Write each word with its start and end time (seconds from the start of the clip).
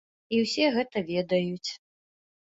І 0.35 0.37
ўсе 0.43 0.69
гэтыя 0.75 1.03
ведаюць. 1.09 1.69